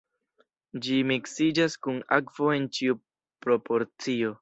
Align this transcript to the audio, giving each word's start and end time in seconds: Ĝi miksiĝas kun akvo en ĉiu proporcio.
Ĝi 0.85 0.97
miksiĝas 1.11 1.77
kun 1.85 2.01
akvo 2.19 2.51
en 2.57 2.69
ĉiu 2.79 3.01
proporcio. 3.47 4.39